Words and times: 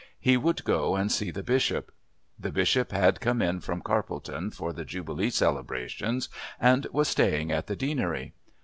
He 0.19 0.35
would 0.35 0.63
go 0.63 0.95
and 0.95 1.11
see 1.11 1.29
the 1.29 1.43
Bishop. 1.43 1.91
The 2.39 2.51
Bishop 2.51 2.91
had 2.91 3.21
come 3.21 3.39
in 3.39 3.59
from 3.59 3.83
Carpledon 3.83 4.49
for 4.49 4.73
the 4.73 4.83
Jubilee 4.83 5.29
celebrations 5.29 6.27
and 6.59 6.87
was 6.91 7.07
staying 7.07 7.51
at 7.51 7.67
the 7.67 7.75
Deanery. 7.75 8.33